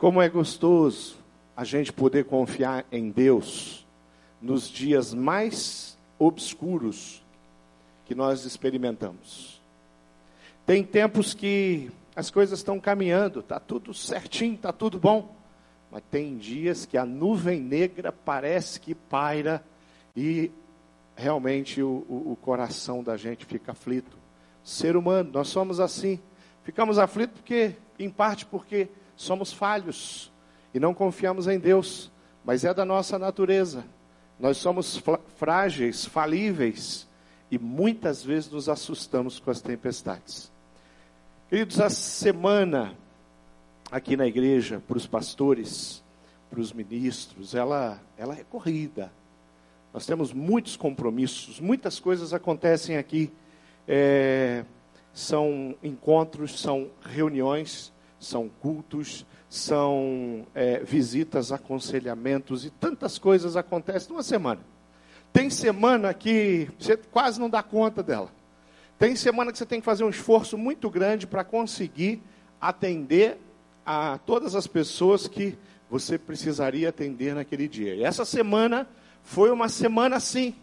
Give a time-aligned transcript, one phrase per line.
[0.00, 1.18] Como é gostoso
[1.54, 3.86] a gente poder confiar em Deus
[4.40, 7.22] nos dias mais obscuros
[8.06, 9.60] que nós experimentamos.
[10.64, 15.36] Tem tempos que as coisas estão caminhando, está tudo certinho, está tudo bom.
[15.90, 19.62] Mas tem dias que a nuvem negra parece que paira
[20.16, 20.50] e
[21.14, 24.16] realmente o, o, o coração da gente fica aflito.
[24.64, 26.18] Ser humano, nós somos assim.
[26.64, 28.88] Ficamos aflitos porque, em parte, porque
[29.20, 30.32] somos falhos
[30.72, 32.10] e não confiamos em Deus,
[32.42, 33.84] mas é da nossa natureza.
[34.38, 35.02] Nós somos
[35.36, 37.06] frágeis, falíveis
[37.50, 40.50] e muitas vezes nos assustamos com as tempestades.
[41.50, 42.96] Queridos, a semana
[43.90, 46.02] aqui na igreja, para os pastores,
[46.48, 49.12] para os ministros, ela, ela é corrida.
[49.92, 53.30] Nós temos muitos compromissos, muitas coisas acontecem aqui.
[53.86, 54.64] É,
[55.12, 64.22] são encontros, são reuniões, são cultos, são é, visitas, aconselhamentos e tantas coisas acontecem numa
[64.22, 64.60] semana.
[65.32, 68.30] Tem semana que você quase não dá conta dela.
[68.98, 72.22] Tem semana que você tem que fazer um esforço muito grande para conseguir
[72.60, 73.38] atender
[73.84, 75.56] a todas as pessoas que
[75.88, 77.94] você precisaria atender naquele dia.
[77.94, 78.86] E essa semana
[79.22, 80.54] foi uma semana assim.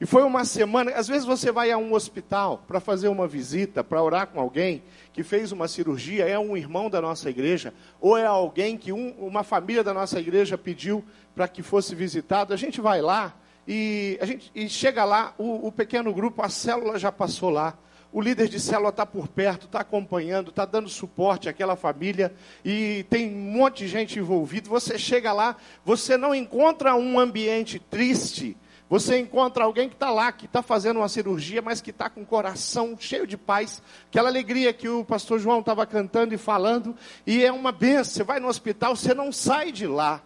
[0.00, 3.82] E foi uma semana, às vezes você vai a um hospital para fazer uma visita,
[3.82, 8.16] para orar com alguém que fez uma cirurgia, é um irmão da nossa igreja, ou
[8.16, 11.04] é alguém que um, uma família da nossa igreja pediu
[11.34, 12.54] para que fosse visitado.
[12.54, 13.34] A gente vai lá
[13.66, 17.76] e, a gente, e chega lá, o, o pequeno grupo, a célula já passou lá.
[18.12, 22.32] O líder de célula está por perto, está acompanhando, está dando suporte àquela família
[22.64, 24.70] e tem um monte de gente envolvida.
[24.70, 28.56] Você chega lá, você não encontra um ambiente triste,
[28.88, 32.22] você encontra alguém que está lá, que está fazendo uma cirurgia, mas que está com
[32.22, 36.96] o coração cheio de paz, aquela alegria que o pastor João estava cantando e falando,
[37.26, 38.14] e é uma benção.
[38.14, 40.22] Você vai no hospital, você não sai de lá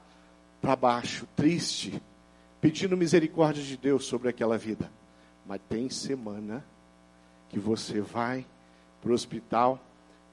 [0.60, 2.00] para baixo, triste,
[2.60, 4.88] pedindo misericórdia de Deus sobre aquela vida.
[5.44, 6.64] Mas tem semana
[7.48, 8.46] que você vai
[9.00, 9.80] para o hospital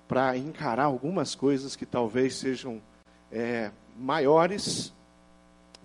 [0.08, 2.80] para encarar algumas coisas que talvez sejam
[3.32, 4.94] é, maiores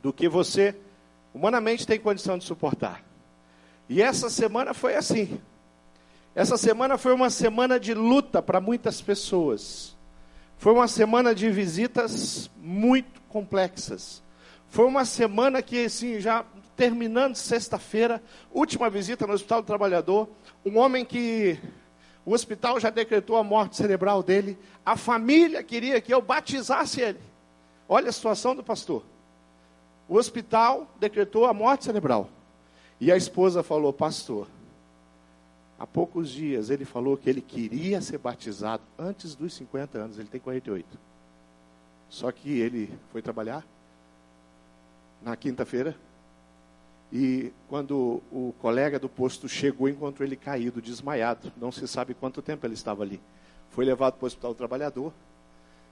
[0.03, 0.79] do que você
[1.35, 3.05] humanamente tem condição de suportar.
[3.89, 5.41] E essa semana foi assim.
[6.35, 9.97] Essa semana foi uma semana de luta para muitas pessoas.
[10.57, 14.23] Foi uma semana de visitas muito complexas.
[14.69, 16.45] Foi uma semana que, assim, já
[16.77, 20.29] terminando sexta-feira, última visita no Hospital do Trabalhador,
[20.65, 21.59] um homem que
[22.25, 27.21] o hospital já decretou a morte cerebral dele, a família queria que eu batizasse ele.
[27.89, 29.05] Olha a situação do pastor.
[30.09, 32.29] O hospital decretou a morte cerebral.
[33.01, 34.47] E a esposa falou, pastor,
[35.79, 40.29] há poucos dias ele falou que ele queria ser batizado antes dos 50 anos, ele
[40.29, 40.87] tem 48.
[42.09, 43.65] Só que ele foi trabalhar
[45.23, 45.97] na quinta-feira
[47.13, 51.53] e quando o colega do posto chegou, encontrou ele caído, desmaiado.
[51.57, 53.21] Não se sabe quanto tempo ele estava ali.
[53.71, 55.13] Foi levado para o hospital do trabalhador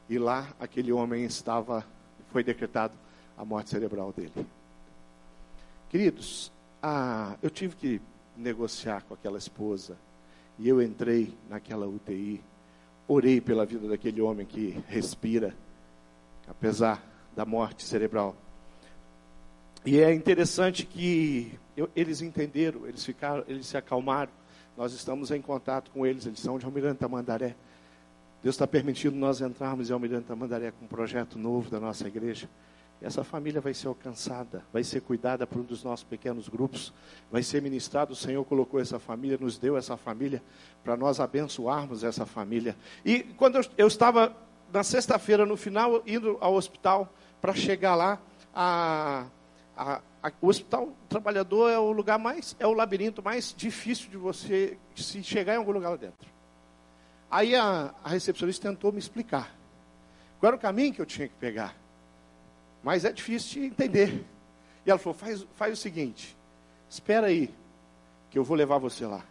[0.08, 1.86] e lá aquele homem estava,
[2.30, 2.92] foi decretado
[3.36, 4.46] a morte cerebral dele.
[5.90, 6.50] Queridos,
[6.82, 8.00] ah, eu tive que
[8.36, 9.96] negociar com aquela esposa
[10.58, 12.42] e eu entrei naquela UTI,
[13.06, 15.54] orei pela vida daquele homem que respira,
[16.48, 17.02] apesar
[17.34, 18.34] da morte cerebral.
[19.84, 24.30] E é interessante que eu, eles entenderam, eles ficaram, eles se acalmaram.
[24.76, 27.54] Nós estamos em contato com eles, eles são de Almirante Tamandaré.
[28.42, 32.48] Deus está permitindo nós entrarmos em Almirante Tamandaré com um projeto novo da nossa igreja.
[33.02, 36.92] Essa família vai ser alcançada, vai ser cuidada por um dos nossos pequenos grupos,
[37.32, 38.12] vai ser ministrado.
[38.12, 40.40] O Senhor colocou essa família, nos deu essa família,
[40.84, 42.76] para nós abençoarmos essa família.
[43.04, 44.32] E quando eu, estava,
[44.72, 48.20] na sexta-feira, no final, indo ao hospital, para chegar lá,
[48.54, 49.26] a,
[49.76, 54.16] a, a, o hospital trabalhador é o lugar mais, é o labirinto mais difícil de
[54.16, 56.30] você se chegar em algum lugar lá dentro.
[57.28, 59.52] Aí a, a recepcionista tentou me explicar
[60.38, 61.81] qual era o caminho que eu tinha que pegar.
[62.82, 64.24] Mas é difícil de entender.
[64.84, 66.36] E ela falou: faz, faz o seguinte,
[66.88, 67.52] espera aí,
[68.30, 69.24] que eu vou levar você lá.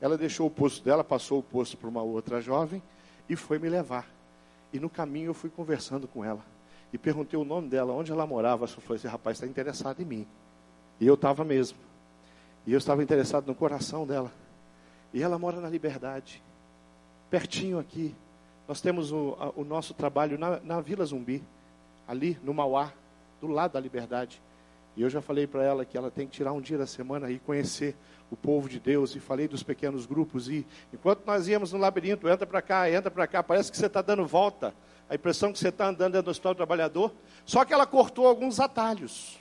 [0.00, 2.82] Ela deixou o posto dela, passou o posto para uma outra jovem
[3.28, 4.08] e foi me levar.
[4.72, 6.40] E no caminho eu fui conversando com ela.
[6.92, 8.64] E perguntei o nome dela, onde ela morava.
[8.64, 10.26] Ela falou: esse rapaz está interessado em mim.
[10.98, 11.78] E eu estava mesmo.
[12.66, 14.32] E eu estava interessado no coração dela.
[15.12, 16.42] E ela mora na Liberdade,
[17.28, 18.14] pertinho aqui.
[18.68, 21.42] Nós temos o, o nosso trabalho na, na Vila Zumbi
[22.10, 22.92] ali no Mauá,
[23.40, 24.42] do lado da Liberdade.
[24.96, 27.30] E eu já falei para ela que ela tem que tirar um dia da semana
[27.30, 27.94] e conhecer
[28.32, 29.14] o povo de Deus.
[29.14, 30.48] E falei dos pequenos grupos.
[30.48, 33.86] E enquanto nós íamos no labirinto, entra para cá, entra para cá, parece que você
[33.86, 34.74] está dando volta.
[35.08, 37.12] A impressão que você está andando dentro do hospital do trabalhador.
[37.44, 39.38] Só que ela cortou alguns atalhos.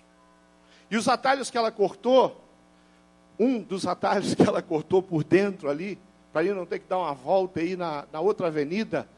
[0.91, 2.39] E os atalhos que ela cortou,
[3.39, 5.97] um dos atalhos que ela cortou por dentro ali,
[6.31, 9.09] para ele não ter que dar uma volta aí na, na outra avenida,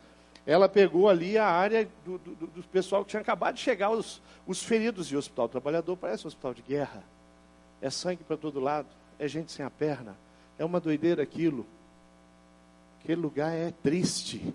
[0.46, 4.22] ela pegou ali a área do, do, do pessoal que tinha acabado de chegar, os,
[4.48, 5.48] os feridos de hospital.
[5.48, 7.04] Trabalhador parece um hospital de guerra.
[7.82, 8.88] É sangue para todo lado,
[9.20, 10.16] é gente sem a perna.
[10.58, 11.66] É uma doideira aquilo.
[13.00, 14.54] Aquele lugar é triste.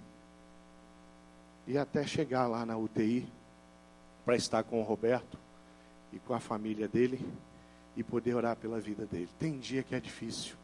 [1.67, 3.27] E até chegar lá na UTI,
[4.25, 5.39] para estar com o Roberto
[6.13, 7.21] e com a família dele
[7.97, 9.29] e poder orar pela vida dele.
[9.39, 10.57] Tem dia que é difícil.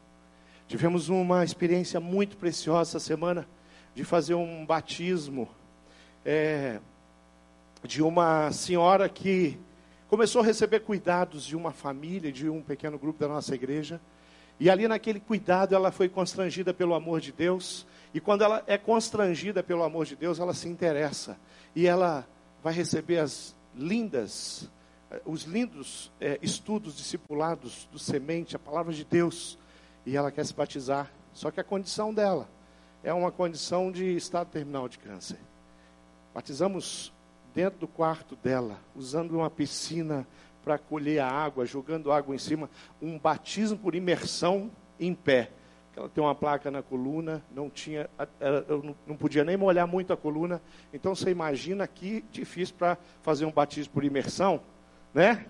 [0.67, 3.47] Tivemos uma experiência muito preciosa essa semana
[3.95, 5.47] de fazer um batismo
[6.25, 6.79] é,
[7.83, 9.57] de uma senhora que
[10.07, 13.99] começou a receber cuidados de uma família, de um pequeno grupo da nossa igreja.
[14.59, 17.85] E ali naquele cuidado ela foi constrangida pelo amor de Deus.
[18.13, 21.37] E quando ela é constrangida pelo amor de Deus, ela se interessa.
[21.75, 22.27] E ela
[22.63, 24.69] vai receber as lindas,
[25.25, 29.57] os lindos é, estudos discipulados do semente, a palavra de Deus.
[30.05, 31.11] E ela quer se batizar.
[31.33, 32.47] Só que a condição dela
[33.03, 35.37] é uma condição de estado terminal de câncer.
[36.33, 37.13] Batizamos
[37.53, 40.25] dentro do quarto dela, usando uma piscina
[40.63, 42.69] para colher a água, jogando água em cima,
[43.01, 45.51] um batismo por imersão em pé.
[45.95, 48.09] Ela tem uma placa na coluna, não tinha,
[48.67, 50.59] eu não podia nem molhar muito a coluna.
[50.91, 54.61] Então você imagina que difícil para fazer um batismo por imersão,
[55.13, 55.45] né?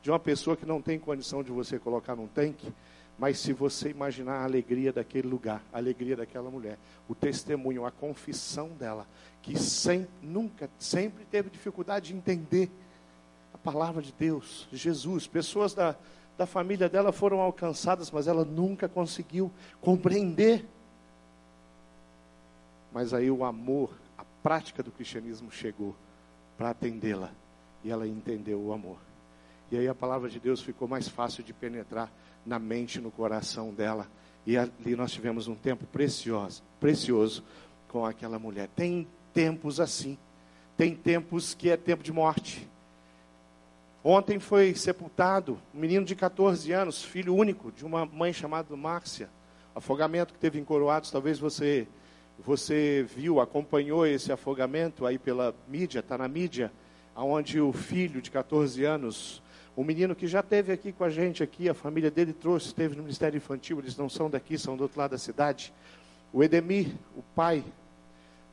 [0.00, 2.72] De uma pessoa que não tem condição de você colocar num tanque.
[3.18, 6.78] Mas se você imaginar a alegria daquele lugar, a alegria daquela mulher,
[7.08, 9.06] o testemunho, a confissão dela,
[9.42, 12.70] que sem, nunca, sempre teve dificuldade de entender
[13.52, 15.94] a palavra de Deus, Jesus, pessoas da,
[16.36, 20.64] da família dela foram alcançadas, mas ela nunca conseguiu compreender.
[22.92, 25.94] Mas aí o amor, a prática do cristianismo chegou
[26.56, 27.30] para atendê-la
[27.84, 28.98] e ela entendeu o amor.
[29.72, 32.12] E aí a palavra de Deus ficou mais fácil de penetrar
[32.44, 34.06] na mente no coração dela.
[34.44, 37.42] E ali nós tivemos um tempo precioso, precioso
[37.88, 38.68] com aquela mulher.
[38.76, 40.18] Tem tempos assim.
[40.76, 42.68] Tem tempos que é tempo de morte.
[44.04, 49.30] Ontem foi sepultado um menino de 14 anos, filho único de uma mãe chamada Márcia.
[49.74, 51.88] Afogamento que teve em Coroados, talvez você
[52.44, 56.70] você viu, acompanhou esse afogamento aí pela mídia, está na mídia,
[57.14, 59.42] aonde o filho de 14 anos
[59.76, 62.94] um menino que já esteve aqui com a gente aqui, a família dele trouxe, esteve
[62.94, 65.72] no Ministério Infantil, eles não são daqui, são do outro lado da cidade.
[66.30, 67.64] O Edemir, o pai,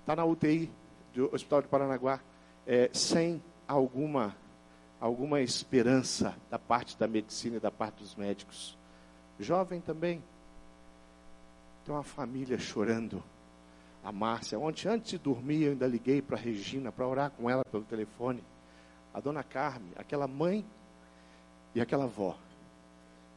[0.02, 0.72] está na UTI
[1.14, 2.22] do Hospital de Paranaguá,
[2.66, 4.34] é, sem alguma,
[5.00, 8.78] alguma esperança da parte da medicina e da parte dos médicos.
[9.40, 10.24] Jovem também.
[11.86, 13.24] Tem uma família chorando.
[14.04, 17.50] A Márcia, ontem, antes de dormir, eu ainda liguei para a Regina para orar com
[17.50, 18.42] ela pelo telefone.
[19.14, 20.66] A dona Carme, aquela mãe
[21.74, 22.38] e aquela avó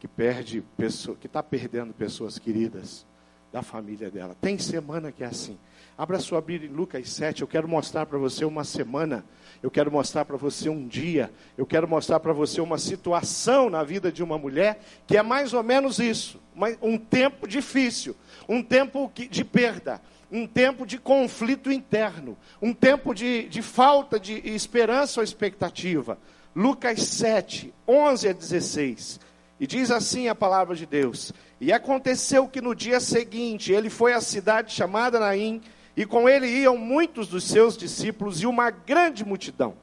[0.01, 3.07] que perde pessoa, que está perdendo pessoas queridas
[3.53, 4.35] da família dela.
[4.41, 5.59] Tem semana que é assim.
[5.97, 7.43] Abra sua Bíblia em Lucas 7.
[7.43, 9.25] Eu quero mostrar para você uma semana.
[9.63, 11.31] Eu quero mostrar para você um dia.
[11.57, 15.53] Eu quero mostrar para você uma situação na vida de uma mulher que é mais
[15.53, 16.41] ou menos isso.
[16.81, 18.17] Um tempo difícil.
[18.49, 20.01] Um tempo de perda.
[20.31, 22.39] Um tempo de conflito interno.
[22.61, 26.19] Um tempo de, de falta de esperança ou expectativa.
[26.55, 29.21] Lucas 7, 11 a 16.
[29.59, 34.13] E diz assim a palavra de Deus: E aconteceu que no dia seguinte ele foi
[34.13, 35.63] à cidade chamada Naim,
[35.97, 39.75] e com ele iam muitos dos seus discípulos e uma grande multidão.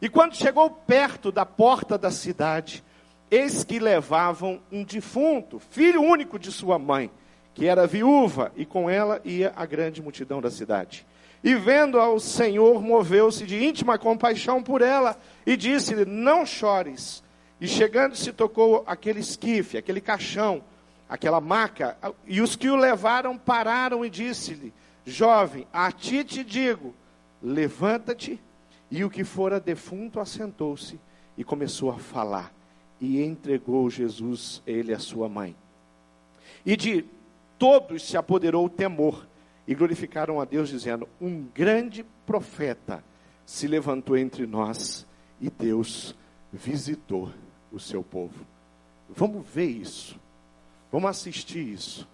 [0.00, 2.84] E quando chegou perto da porta da cidade,
[3.30, 7.10] eis que levavam um defunto, filho único de sua mãe,
[7.54, 11.06] que era viúva, e com ela ia a grande multidão da cidade.
[11.44, 17.22] E vendo ao Senhor, moveu-se de íntima compaixão por ela e disse-lhe: Não chores.
[17.60, 20.64] E chegando se tocou aquele esquife, aquele caixão,
[21.06, 24.72] aquela maca, e os que o levaram pararam e disse-lhe:
[25.04, 26.94] Jovem, a ti te digo,
[27.42, 28.40] levanta-te.
[28.90, 30.98] E o que fora defunto assentou-se
[31.36, 32.54] e começou a falar.
[32.98, 35.54] E entregou Jesus ele a sua mãe.
[36.64, 37.04] E de
[37.58, 39.26] todos se apoderou o temor
[39.66, 43.02] e glorificaram a Deus, dizendo: Um grande profeta
[43.46, 45.06] se levantou entre nós
[45.40, 46.14] e Deus
[46.52, 47.30] visitou
[47.72, 48.46] o seu povo.
[49.08, 50.18] Vamos ver isso,
[50.90, 52.08] vamos assistir isso.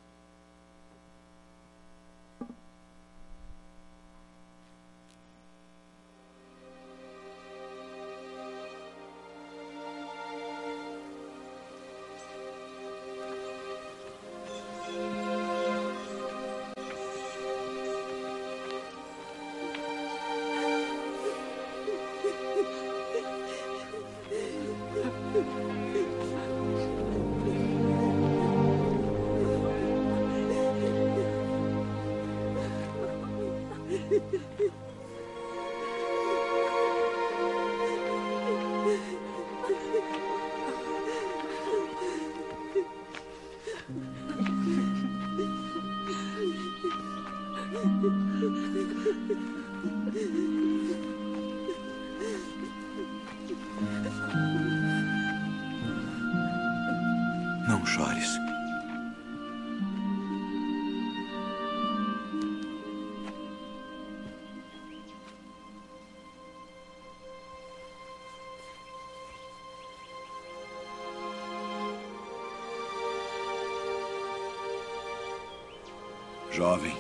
[76.53, 76.97] Jovem,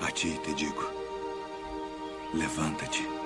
[0.00, 0.88] a ti te digo:
[2.32, 3.25] levanta-te.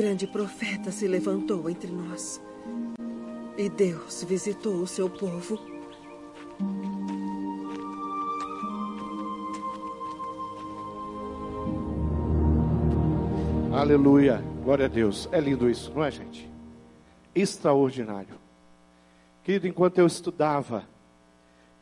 [0.00, 2.40] Grande profeta se levantou entre nós.
[3.58, 5.60] E Deus visitou o seu povo.
[13.70, 14.42] Aleluia.
[14.64, 15.28] Glória a Deus.
[15.30, 16.48] É lindo isso, não é, gente?
[17.34, 18.36] Extraordinário.
[19.44, 20.88] Querido, enquanto eu estudava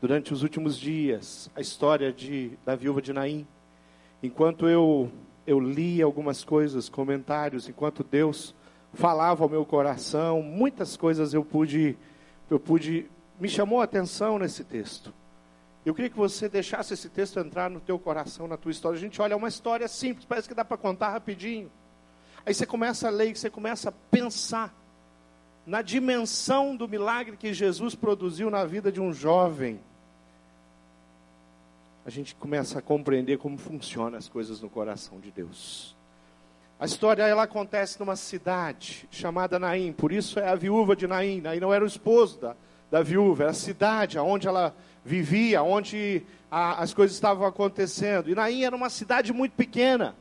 [0.01, 3.47] durante os últimos dias a história de, da viúva de Naim,
[4.21, 5.09] enquanto eu,
[5.49, 8.53] eu lia algumas coisas, comentários, enquanto Deus
[8.93, 11.97] falava ao meu coração, muitas coisas eu pude,
[12.51, 15.11] eu pude, me chamou a atenção nesse texto.
[15.83, 18.95] Eu queria que você deixasse esse texto entrar no teu coração, na tua história.
[18.95, 21.71] A gente olha uma história simples, parece que dá para contar rapidinho.
[22.45, 24.71] Aí você começa a ler, você começa a pensar
[25.65, 29.79] na dimensão do milagre que Jesus produziu na vida de um jovem.
[32.09, 35.95] A gente começa a compreender como funcionam as coisas no coração de Deus.
[36.79, 41.39] A história ela acontece numa cidade chamada Naim, por isso é a viúva de Naim.
[41.39, 42.55] Naim não era o esposo da,
[42.89, 44.75] da viúva, era a cidade onde ela
[45.05, 48.27] vivia, onde a, as coisas estavam acontecendo.
[48.27, 50.15] E Naim era uma cidade muito pequena.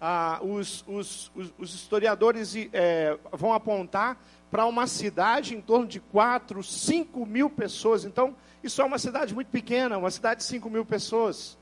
[0.00, 4.20] Ah, os, os, os, os, historiadores é, vão apontar
[4.50, 8.04] para uma cidade em torno de 4, 5 mil pessoas.
[8.04, 8.34] Então,
[8.66, 11.56] isso é uma cidade muito pequena, uma cidade de 5 mil pessoas.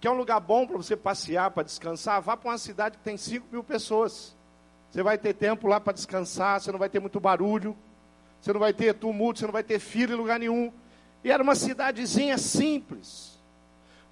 [0.00, 2.20] Que é um lugar bom para você passear, para descansar.
[2.22, 4.36] Vá para uma cidade que tem 5 mil pessoas.
[4.90, 7.76] Você vai ter tempo lá para descansar, você não vai ter muito barulho,
[8.40, 10.72] você não vai ter tumulto, você não vai ter fila em lugar nenhum.
[11.22, 13.38] E era uma cidadezinha simples.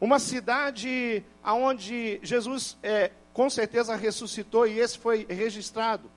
[0.00, 6.10] Uma cidade onde Jesus é, com certeza ressuscitou e esse foi registrado.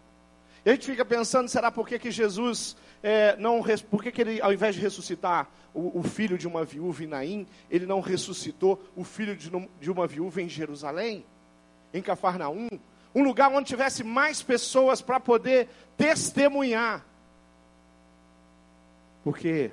[0.69, 4.21] E a gente fica pensando, será por que, que Jesus é, não, por que, que
[4.21, 8.01] ele, ao invés de ressuscitar o, o, filho de uma viúva em Naim, ele não
[8.01, 9.49] ressuscitou o filho de,
[9.81, 11.25] de uma viúva em Jerusalém,
[11.91, 12.69] em Cafarnaum,
[13.15, 17.03] um lugar onde tivesse mais pessoas para poder testemunhar.
[19.23, 19.71] Porque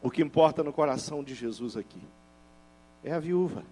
[0.00, 2.00] o que importa no coração de Jesus aqui
[3.02, 3.64] é a viúva,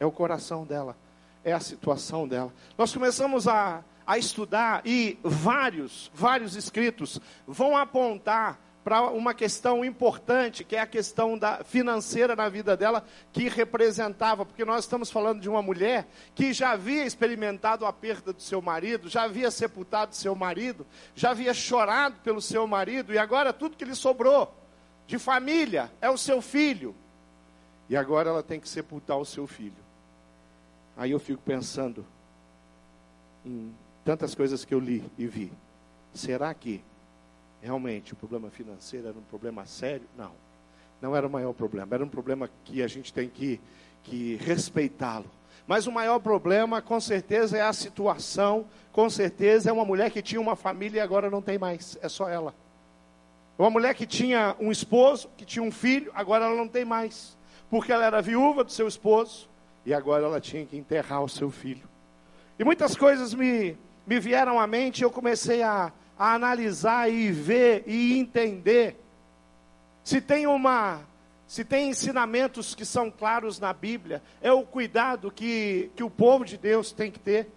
[0.00, 0.96] é o coração dela
[1.44, 2.52] é a situação dela.
[2.76, 10.62] Nós começamos a, a estudar e vários, vários escritos vão apontar para uma questão importante,
[10.62, 15.40] que é a questão da financeira na vida dela, que representava, porque nós estamos falando
[15.40, 20.14] de uma mulher que já havia experimentado a perda do seu marido, já havia sepultado
[20.14, 24.54] seu marido, já havia chorado pelo seu marido, e agora tudo que lhe sobrou
[25.06, 26.94] de família é o seu filho.
[27.88, 29.72] E agora ela tem que sepultar o seu filho.
[30.96, 32.04] Aí eu fico pensando
[33.44, 35.52] em tantas coisas que eu li e vi.
[36.12, 36.82] Será que
[37.62, 40.06] realmente o problema financeiro era um problema sério?
[40.16, 40.32] Não.
[41.00, 41.94] Não era o maior problema.
[41.94, 43.60] Era um problema que a gente tem que,
[44.02, 45.26] que respeitá-lo.
[45.66, 48.66] Mas o maior problema, com certeza, é a situação.
[48.92, 51.98] Com certeza, é uma mulher que tinha uma família e agora não tem mais.
[52.02, 52.54] É só ela.
[53.58, 57.36] Uma mulher que tinha um esposo, que tinha um filho, agora ela não tem mais.
[57.70, 59.48] Porque ela era viúva do seu esposo
[59.86, 61.88] e agora ela tinha que enterrar o seu filho.
[62.58, 67.84] E muitas coisas me, me vieram à mente, eu comecei a, a analisar e ver
[67.86, 69.00] e entender.
[70.02, 71.00] Se tem uma,
[71.46, 76.44] se tem ensinamentos que são claros na Bíblia, é o cuidado que, que o povo
[76.44, 77.48] de Deus tem que ter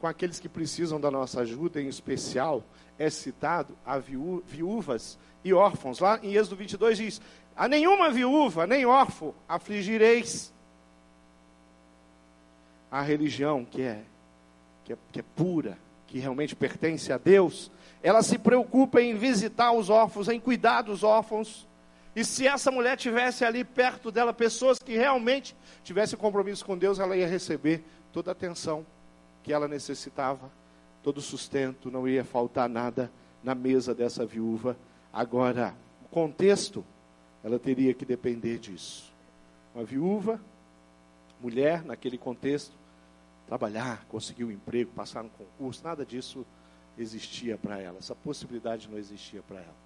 [0.00, 2.62] com aqueles que precisam da nossa ajuda, em especial,
[2.98, 5.98] é citado a viú, viúvas e órfãos.
[5.98, 7.20] Lá em Êxodo 22 diz:
[7.56, 10.52] A nenhuma viúva nem órfão afligireis
[12.90, 14.02] a religião que é,
[14.84, 15.78] que é, que é pura,
[16.16, 17.70] que realmente pertence a Deus,
[18.02, 21.68] ela se preocupa em visitar os órfãos, em cuidar dos órfãos.
[22.14, 25.54] E se essa mulher tivesse ali perto dela pessoas que realmente
[25.84, 28.86] tivessem compromisso com Deus, ela ia receber toda a atenção
[29.42, 30.50] que ela necessitava,
[31.02, 33.12] todo o sustento, não ia faltar nada
[33.44, 34.74] na mesa dessa viúva.
[35.12, 36.82] Agora, o contexto,
[37.44, 39.12] ela teria que depender disso.
[39.74, 40.40] Uma viúva,
[41.42, 42.72] mulher, naquele contexto,
[43.46, 46.44] trabalhar, conseguir um emprego, passar um concurso, nada disso
[46.98, 47.98] existia para ela.
[47.98, 49.76] Essa possibilidade não existia para ela.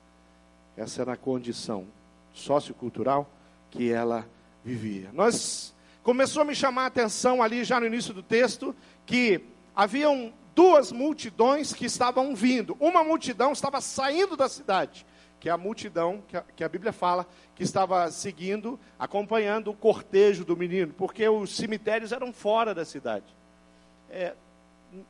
[0.76, 1.86] Essa era a condição
[2.32, 3.28] sociocultural
[3.70, 4.26] que ela
[4.64, 5.10] vivia.
[5.12, 8.74] Nós começou a me chamar a atenção ali já no início do texto
[9.04, 12.76] que haviam duas multidões que estavam vindo.
[12.80, 15.06] Uma multidão estava saindo da cidade,
[15.38, 19.76] que é a multidão que a, que a Bíblia fala que estava seguindo, acompanhando o
[19.76, 23.39] cortejo do menino, porque os cemitérios eram fora da cidade.
[24.10, 24.34] É,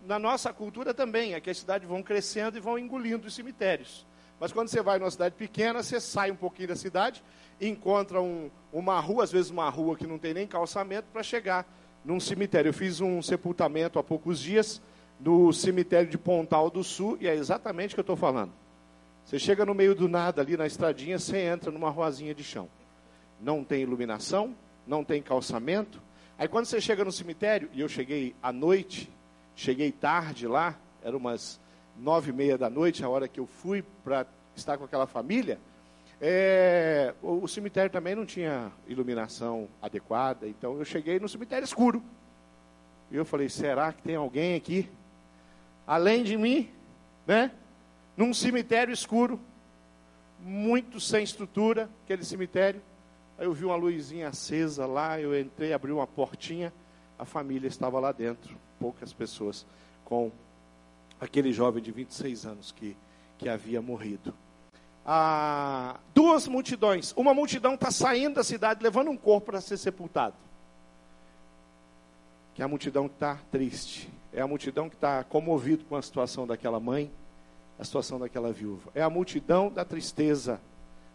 [0.06, 4.06] na nossa cultura também, é que as cidades vão crescendo e vão engolindo os cemitérios.
[4.38, 7.22] Mas quando você vai numa cidade pequena, você sai um pouquinho da cidade,
[7.60, 11.66] encontra um, uma rua, às vezes uma rua que não tem nem calçamento, para chegar
[12.04, 12.70] num cemitério.
[12.70, 14.80] Eu fiz um sepultamento há poucos dias
[15.18, 18.52] no cemitério de Pontal do Sul, e é exatamente o que eu estou falando.
[19.24, 22.68] Você chega no meio do nada ali na estradinha, você entra numa ruazinha de chão.
[23.40, 26.02] Não tem iluminação, não tem calçamento.
[26.40, 29.12] Aí quando você chega no cemitério, e eu cheguei à noite,
[29.54, 31.60] cheguei tarde lá, era umas
[31.98, 34.24] nove e meia da noite, a hora que eu fui para
[34.56, 35.58] estar com aquela família,
[36.18, 42.02] é, o, o, cemitério também não tinha iluminação adequada, então eu cheguei no cemitério escuro.
[43.10, 44.88] E eu falei, será que tem alguém aqui,
[45.86, 46.70] além de mim,
[47.26, 47.50] né?
[48.16, 49.38] Num cemitério escuro,
[50.40, 52.80] muito sem estrutura, aquele cemitério.
[53.40, 56.70] Aí eu vi uma luzinha acesa lá, eu entrei, abri uma portinha,
[57.18, 59.64] a família estava lá dentro, poucas pessoas,
[60.04, 60.30] com
[61.18, 62.94] aquele jovem de 26 anos que,
[63.38, 64.34] que havia morrido.
[65.06, 67.14] Ah, duas multidões.
[67.16, 70.36] Uma multidão está saindo da cidade levando um corpo para ser sepultado.
[72.54, 74.10] Que é a multidão que está triste.
[74.34, 77.10] É a multidão que está comovido com a situação daquela mãe,
[77.78, 78.90] a situação daquela viúva.
[78.94, 80.60] É a multidão da tristeza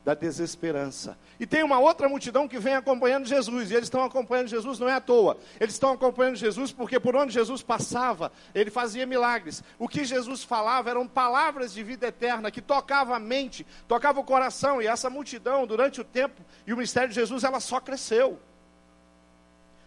[0.05, 1.17] da desesperança.
[1.39, 4.87] E tem uma outra multidão que vem acompanhando Jesus, e eles estão acompanhando Jesus não
[4.87, 5.35] é à toa.
[5.59, 9.63] Eles estão acompanhando Jesus porque por onde Jesus passava, ele fazia milagres.
[9.79, 14.23] O que Jesus falava eram palavras de vida eterna que tocava a mente, tocava o
[14.23, 18.39] coração, e essa multidão, durante o tempo e o ministério de Jesus, ela só cresceu.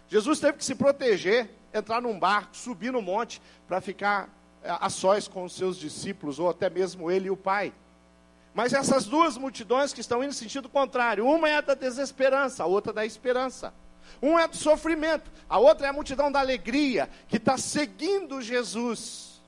[0.08, 4.28] Jesus teve que se proteger, entrar num barco, subir no monte para ficar
[4.64, 7.72] eh, a sós com os seus discípulos, ou até mesmo ele e o Pai.
[8.54, 12.66] Mas essas duas multidões que estão indo no sentido contrário, uma é da desesperança, a
[12.66, 13.72] outra da esperança.
[14.20, 19.40] Um é do sofrimento, a outra é a multidão da alegria, que está seguindo Jesus.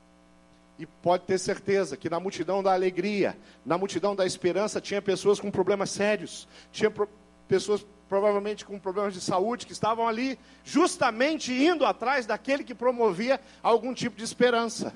[0.78, 3.36] E pode ter certeza que na multidão da alegria,
[3.66, 7.08] na multidão da esperança, tinha pessoas com problemas sérios, tinha pro,
[7.48, 13.40] pessoas provavelmente com problemas de saúde que estavam ali justamente indo atrás daquele que promovia
[13.62, 14.94] algum tipo de esperança.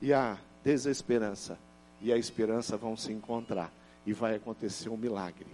[0.00, 1.58] E a desesperança
[2.00, 3.72] e a esperança vão se encontrar
[4.06, 5.46] e vai acontecer um milagre.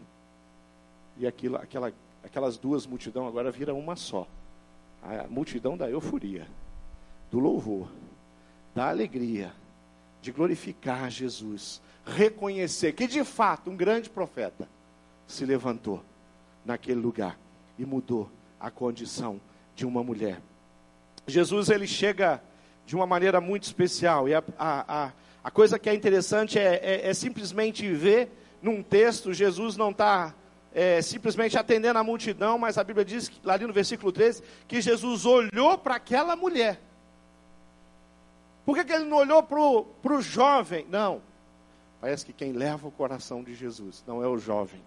[1.16, 4.26] E aquilo, aquela, aquelas duas multidões agora viram uma só.
[5.02, 6.46] A multidão da euforia,
[7.30, 7.88] do louvor,
[8.74, 9.52] da alegria,
[10.20, 14.68] de glorificar Jesus, reconhecer que de fato um grande profeta
[15.26, 16.02] se levantou
[16.64, 17.38] naquele lugar
[17.78, 19.40] e mudou a condição
[19.76, 20.40] de uma mulher.
[21.26, 22.42] Jesus ele chega
[22.86, 24.28] de uma maneira muito especial.
[24.28, 28.30] E a, a, a, a coisa que é interessante é, é, é, simplesmente ver
[28.62, 30.34] num texto, Jesus não está
[30.72, 34.80] é, simplesmente atendendo a multidão, mas a Bíblia diz, lá ali no versículo 13, que
[34.80, 36.80] Jesus olhou para aquela mulher.
[38.64, 40.86] Por que, que ele não olhou para o jovem?
[40.88, 41.20] Não.
[42.00, 44.82] Parece que quem leva o coração de Jesus não é o jovem.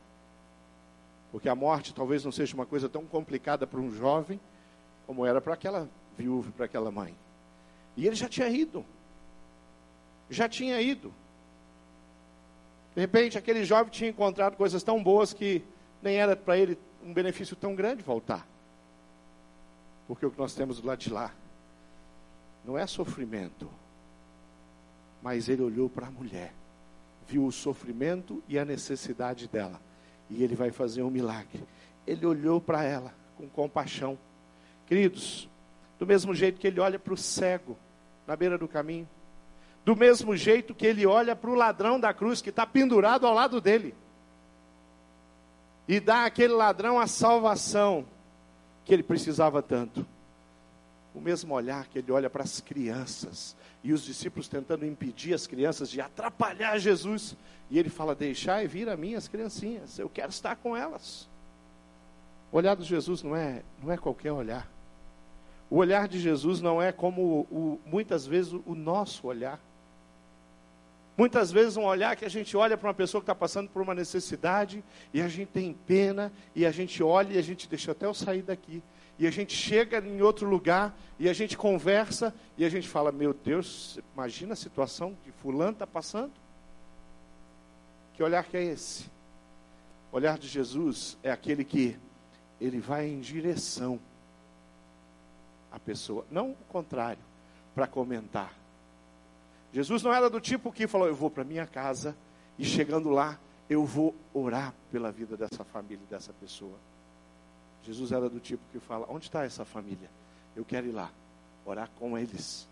[1.32, 4.40] Porque a morte talvez não seja uma coisa tão complicada para um jovem
[5.06, 7.16] como era para aquela viúva, para aquela mãe.
[7.98, 8.86] E ele já tinha ido.
[10.30, 11.12] Já tinha ido.
[12.94, 15.64] De repente, aquele jovem tinha encontrado coisas tão boas que
[16.02, 18.48] nem era para ele um benefício tão grande voltar.
[20.08, 21.34] Porque o que nós temos do lado de lá
[22.64, 23.70] não é sofrimento.
[25.22, 26.54] Mas ele olhou para a mulher,
[27.28, 29.82] viu o sofrimento e a necessidade dela.
[30.30, 31.64] E ele vai fazer um milagre.
[32.06, 34.18] Ele olhou para ela com compaixão.
[34.86, 35.50] Queridos,
[35.98, 37.78] do mesmo jeito que ele olha para o cego,
[38.28, 39.08] na beira do caminho.
[39.86, 43.34] Do mesmo jeito que ele olha para o ladrão da cruz que está pendurado ao
[43.34, 43.96] lado dele.
[45.88, 48.06] E dá àquele ladrão a salvação
[48.84, 50.06] que ele precisava tanto.
[51.16, 55.48] o mesmo olhar que ele olha para as crianças e os discípulos tentando impedir as
[55.48, 57.36] crianças de atrapalhar Jesus.
[57.72, 61.28] E ele fala: Deixai vir a mim as criancinhas, eu quero estar com elas.
[62.52, 64.70] O olhar de Jesus não é, não é qualquer olhar.
[65.70, 69.60] O olhar de Jesus não é como o, muitas vezes o nosso olhar.
[71.18, 73.82] Muitas vezes um olhar que a gente olha para uma pessoa que está passando por
[73.82, 77.92] uma necessidade e a gente tem pena e a gente olha e a gente deixa
[77.92, 78.84] até eu sair daqui.
[79.20, 83.12] E a gente chega em outro lugar e a gente conversa e a gente fala:
[83.12, 86.34] Meu Deus, imagina a situação que Fulano está passando.
[88.14, 89.06] Que olhar que é esse?
[90.12, 91.98] O olhar de Jesus é aquele que
[92.62, 94.00] ele vai em direção
[95.72, 97.22] à pessoa, não o contrário,
[97.76, 98.54] para comentar.
[99.74, 102.16] Jesus não era do tipo que falou: Eu vou para minha casa
[102.58, 103.38] e chegando lá,
[103.70, 106.78] eu vou orar pela vida dessa família, dessa pessoa.
[107.84, 110.10] Jesus era do tipo que fala: Onde está essa família?
[110.56, 111.12] Eu quero ir lá,
[111.66, 112.68] orar com eles,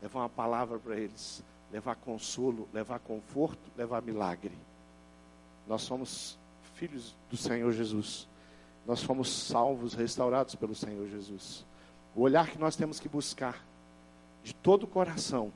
[0.00, 4.52] levar uma palavra para eles, levar consolo, levar conforto, levar milagre.
[5.66, 6.38] Nós somos
[6.74, 8.26] filhos do Senhor Jesus.
[8.86, 11.64] Nós fomos salvos, restaurados pelo Senhor Jesus.
[12.16, 13.62] O olhar que nós temos que buscar,
[14.42, 15.52] de todo o coração,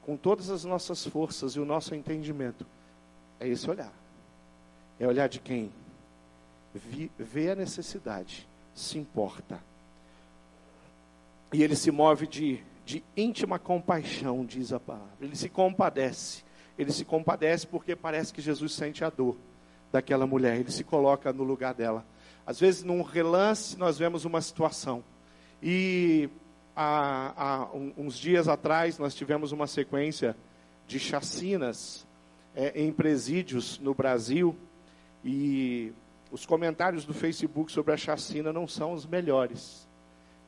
[0.00, 2.66] com todas as nossas forças e o nosso entendimento,
[3.38, 3.92] é esse olhar.
[4.98, 5.70] É olhar de quem
[7.18, 9.62] vê a necessidade, se importa.
[11.52, 15.12] E ele se move de, de íntima compaixão, diz a palavra.
[15.20, 16.42] Ele se compadece.
[16.78, 19.36] Ele se compadece porque parece que Jesus sente a dor
[19.92, 20.58] daquela mulher.
[20.58, 22.04] Ele se coloca no lugar dela.
[22.46, 25.04] Às vezes, num relance, nós vemos uma situação.
[25.62, 26.28] E
[26.74, 30.36] há, há uns dias atrás, nós tivemos uma sequência
[30.86, 32.06] de chacinas
[32.54, 34.56] é, em presídios no Brasil.
[35.24, 35.92] E
[36.30, 39.88] os comentários do Facebook sobre a chacina não são os melhores.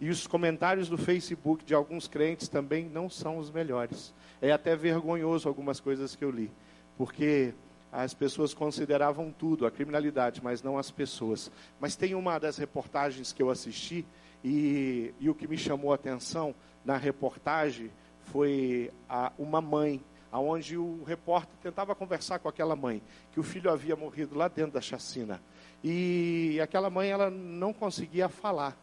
[0.00, 4.14] E os comentários do Facebook de alguns crentes também não são os melhores.
[4.40, 6.50] É até vergonhoso algumas coisas que eu li,
[6.96, 7.52] porque
[7.92, 11.50] as pessoas consideravam tudo, a criminalidade, mas não as pessoas.
[11.78, 14.06] Mas tem uma das reportagens que eu assisti,
[14.44, 17.90] e, e o que me chamou a atenção na reportagem
[18.24, 23.70] foi a, uma mãe, aonde o repórter tentava conversar com aquela mãe, que o filho
[23.70, 25.40] havia morrido lá dentro da chacina.
[25.82, 28.76] E aquela mãe ela não conseguia falar.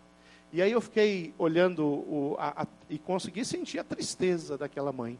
[0.51, 5.19] E aí eu fiquei olhando o, a, a, e consegui sentir a tristeza daquela mãe.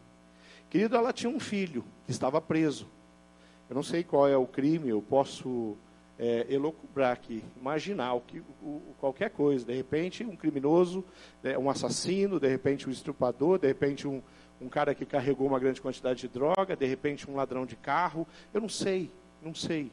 [0.69, 2.88] Querido, ela tinha um filho que estava preso.
[3.69, 5.78] Eu não sei qual é o crime, eu posso
[6.19, 9.65] é, elocubrar aqui, imaginar o que, o, qualquer coisa.
[9.65, 11.03] De repente, um criminoso,
[11.43, 14.21] né, um assassino, de repente, um estrupador, de repente, um,
[14.60, 18.27] um cara que carregou uma grande quantidade de droga, de repente, um ladrão de carro.
[18.53, 19.91] Eu não sei, não sei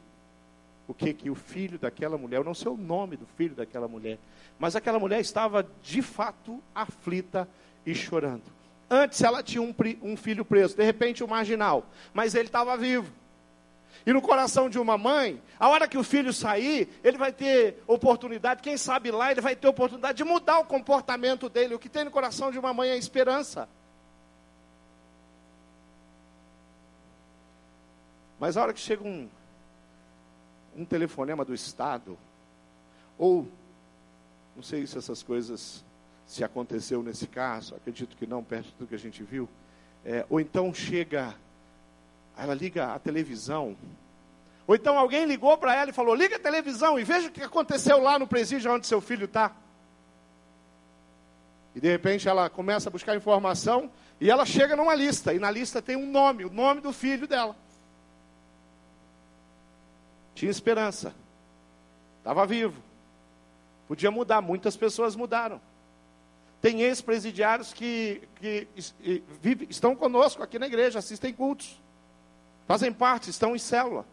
[0.87, 3.87] o que que o filho daquela mulher, eu não sei o nome do filho daquela
[3.87, 4.19] mulher,
[4.59, 7.47] mas aquela mulher estava de fato aflita
[7.85, 8.43] e chorando.
[8.89, 13.11] Antes ela tinha um, um filho preso, de repente um marginal, mas ele estava vivo.
[14.05, 17.81] E no coração de uma mãe, a hora que o filho sair, ele vai ter
[17.87, 21.73] oportunidade, quem sabe lá, ele vai ter oportunidade de mudar o comportamento dele.
[21.73, 23.67] O que tem no coração de uma mãe é esperança.
[28.39, 29.27] Mas a hora que chega um,
[30.75, 32.17] um telefonema do Estado,
[33.17, 33.47] ou,
[34.55, 35.83] não sei se essas coisas,
[36.27, 39.49] se aconteceu nesse caso, acredito que não, perto do que a gente viu,
[40.03, 41.33] é, ou então chega,
[42.37, 43.75] ela liga a televisão,
[44.67, 47.43] ou então alguém ligou para ela e falou: liga a televisão e veja o que
[47.43, 49.51] aconteceu lá no presídio onde seu filho está.
[51.75, 55.51] E de repente ela começa a buscar informação e ela chega numa lista, e na
[55.51, 57.55] lista tem um nome, o nome do filho dela.
[60.33, 61.13] Tinha esperança.
[62.19, 62.81] Estava vivo.
[63.87, 64.41] Podia mudar.
[64.41, 65.61] Muitas pessoas mudaram.
[66.61, 68.67] Tem ex-presidiários que, que
[69.41, 71.79] vive, estão conosco aqui na igreja, assistem cultos.
[72.67, 74.05] Fazem parte, estão em célula.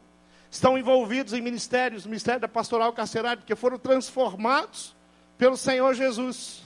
[0.51, 4.95] Estão envolvidos em ministérios, ministério da pastoral carcerária, que foram transformados
[5.39, 6.63] pelo Senhor Jesus.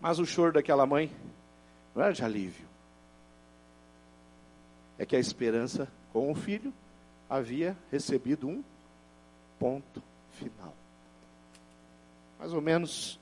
[0.00, 1.10] Mas o choro daquela mãe
[1.94, 2.66] não era de alívio.
[4.98, 6.72] É que a esperança com o filho,
[7.28, 8.62] havia recebido um
[9.58, 10.74] ponto final.
[12.38, 13.18] Mais ou menos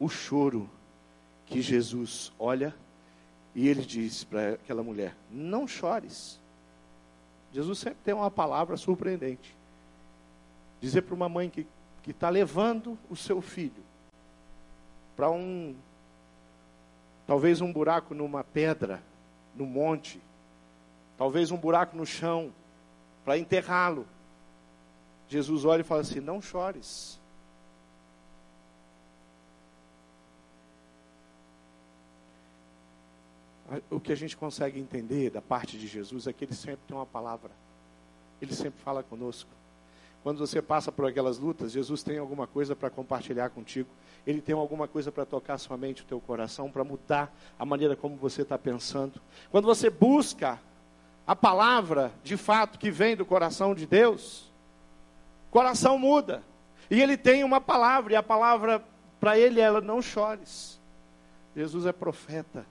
[0.00, 0.68] o choro
[1.46, 2.74] que Jesus olha
[3.54, 6.40] e ele diz para aquela mulher: Não chores.
[7.52, 9.54] Jesus sempre tem uma palavra surpreendente.
[10.80, 11.66] Dizer para uma mãe que
[12.10, 13.82] está levando o seu filho
[15.16, 15.74] para um,
[17.26, 19.02] talvez um buraco numa pedra,
[19.54, 20.20] no monte,
[21.16, 22.52] talvez um buraco no chão,
[23.24, 24.06] para enterrá-lo.
[25.28, 27.20] Jesus olha e fala assim: Não chores.
[33.90, 36.96] O que a gente consegue entender da parte de Jesus é que ele sempre tem
[36.96, 37.50] uma palavra.
[38.40, 39.50] Ele sempre fala conosco.
[40.22, 43.88] Quando você passa por aquelas lutas, Jesus tem alguma coisa para compartilhar contigo.
[44.26, 47.96] Ele tem alguma coisa para tocar sua mente, o teu coração, para mudar a maneira
[47.96, 49.20] como você está pensando.
[49.50, 50.60] Quando você busca
[51.26, 54.52] a palavra de fato que vem do coração de Deus,
[55.50, 56.42] coração muda.
[56.88, 58.84] E ele tem uma palavra, e a palavra
[59.18, 60.80] para ele é: não chores.
[61.56, 62.64] Jesus é profeta.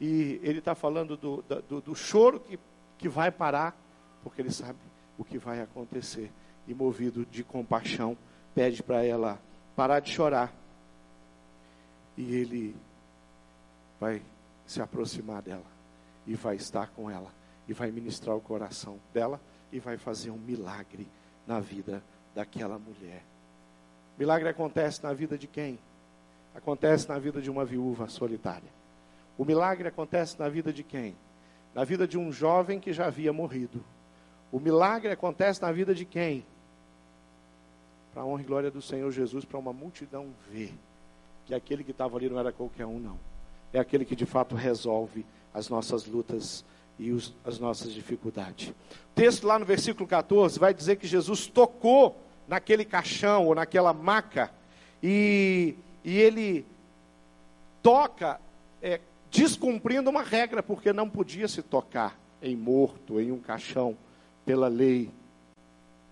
[0.00, 2.58] E ele está falando do, do, do choro que,
[2.98, 3.76] que vai parar,
[4.22, 4.78] porque ele sabe
[5.18, 6.30] o que vai acontecer
[6.66, 8.16] e movido de compaixão,
[8.54, 9.40] pede para ela
[9.74, 10.52] parar de chorar.
[12.16, 12.76] E ele
[14.00, 14.22] vai
[14.66, 15.64] se aproximar dela
[16.26, 17.30] e vai estar com ela
[17.68, 19.40] e vai ministrar o coração dela
[19.72, 21.06] e vai fazer um milagre
[21.46, 22.02] na vida
[22.34, 23.22] daquela mulher.
[24.18, 25.78] Milagre acontece na vida de quem?
[26.54, 28.75] Acontece na vida de uma viúva solitária.
[29.38, 31.16] O milagre acontece na vida de quem?
[31.74, 33.84] Na vida de um jovem que já havia morrido.
[34.50, 36.44] O milagre acontece na vida de quem?
[38.16, 40.72] para a honra e glória do Senhor Jesus, para uma multidão ver
[41.44, 43.18] que aquele que estava ali não era qualquer um, não.
[43.74, 46.64] É aquele que de fato resolve as nossas lutas
[46.98, 48.70] e os, as nossas dificuldades.
[48.70, 48.74] O
[49.14, 52.16] texto lá no versículo 14 vai dizer que Jesus tocou
[52.48, 54.50] naquele caixão ou naquela maca
[55.02, 56.64] e, e ele
[57.82, 58.40] toca
[58.80, 58.98] é,
[59.30, 63.96] descumprindo uma regra, porque não podia se tocar em morto, em um caixão,
[64.44, 65.10] pela lei,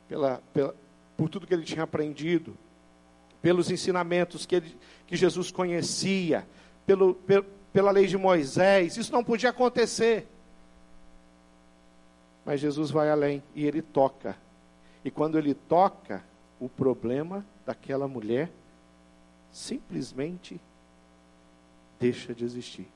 [0.09, 0.75] pela, pela,
[1.17, 2.57] por tudo que ele tinha aprendido,
[3.41, 6.47] pelos ensinamentos que, ele, que Jesus conhecia,
[6.87, 7.19] pelo,
[7.73, 8.97] pela lei de Moisés.
[8.97, 10.27] Isso não podia acontecer.
[12.45, 14.37] Mas Jesus vai além e ele toca.
[15.05, 16.25] E quando ele toca,
[16.59, 18.51] o problema daquela mulher
[19.51, 20.61] simplesmente
[21.99, 22.89] deixa de existir.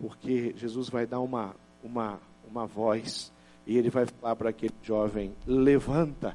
[0.00, 3.30] Porque Jesus vai dar uma, uma, uma voz
[3.66, 6.34] e ele vai falar para aquele jovem: levanta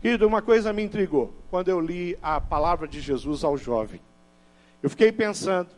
[0.00, 4.00] Querido, uma coisa me intrigou quando eu li a palavra de Jesus ao jovem.
[4.82, 5.70] Eu fiquei pensando,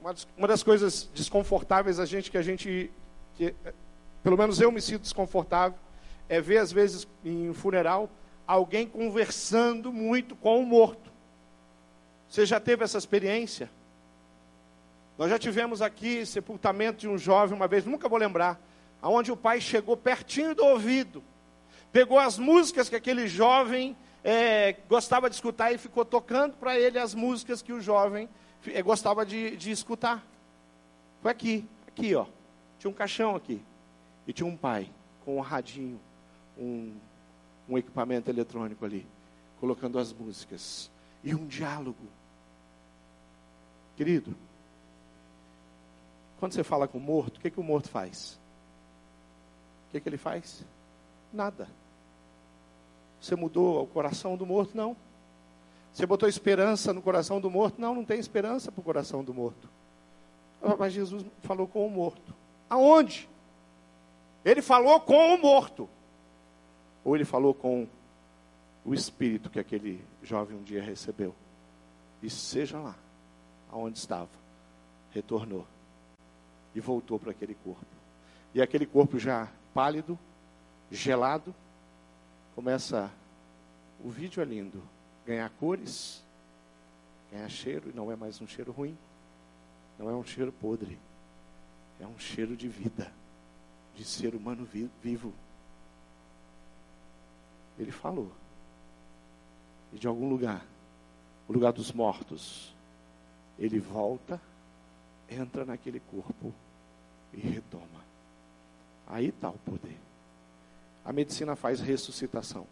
[0.00, 2.90] uma das, uma das coisas desconfortáveis a gente que a gente,
[3.36, 3.54] que,
[4.22, 5.78] pelo menos eu me sinto desconfortável,
[6.28, 8.10] é ver às vezes em funeral
[8.46, 11.12] alguém conversando muito com o morto.
[12.28, 13.70] Você já teve essa experiência?
[15.18, 18.58] Nós já tivemos aqui sepultamento de um jovem uma vez, nunca vou lembrar,
[19.02, 21.22] aonde o pai chegou pertinho do ouvido
[21.92, 26.98] pegou as músicas que aquele jovem é, gostava de escutar e ficou tocando para ele
[26.98, 28.28] as músicas que o jovem
[28.66, 30.24] é, gostava de, de escutar.
[31.22, 32.26] Foi aqui, aqui, ó.
[32.78, 33.60] Tinha um caixão aqui.
[34.26, 34.90] E tinha um pai
[35.24, 35.98] com um radinho,
[36.56, 36.94] um,
[37.68, 39.06] um equipamento eletrônico ali,
[39.58, 40.90] colocando as músicas.
[41.24, 42.06] E um diálogo.
[43.96, 44.36] Querido,
[46.38, 48.38] quando você fala com o morto, o que, que o morto faz?
[49.88, 50.64] O que, que ele faz?
[51.32, 51.68] Nada.
[53.20, 54.76] Você mudou o coração do morto?
[54.76, 54.96] Não.
[55.92, 57.80] Você botou esperança no coração do morto?
[57.80, 59.68] Não, não tem esperança para o coração do morto.
[60.62, 62.34] Ah, mas Jesus falou com o morto.
[62.70, 63.28] Aonde?
[64.44, 65.88] Ele falou com o morto.
[67.04, 67.88] Ou ele falou com
[68.84, 71.34] o espírito que aquele jovem um dia recebeu.
[72.22, 72.94] E seja lá,
[73.70, 74.28] aonde estava,
[75.12, 75.66] retornou
[76.78, 77.84] e voltou para aquele corpo.
[78.54, 80.16] E aquele corpo já pálido,
[80.92, 81.52] gelado,
[82.54, 83.10] começa.
[84.02, 84.80] O vídeo é lindo.
[85.26, 86.24] Ganhar cores,
[87.32, 88.96] ganhar cheiro, e não é mais um cheiro ruim.
[89.98, 90.96] Não é um cheiro podre.
[92.00, 93.10] É um cheiro de vida,
[93.96, 94.64] de ser humano
[95.02, 95.34] vivo.
[97.76, 98.30] Ele falou.
[99.92, 100.64] E de algum lugar,
[101.48, 102.72] o lugar dos mortos,
[103.58, 104.40] ele volta,
[105.28, 106.54] entra naquele corpo
[107.32, 108.04] e retoma.
[109.06, 109.98] Aí está o poder.
[111.04, 112.66] A medicina faz ressuscitação.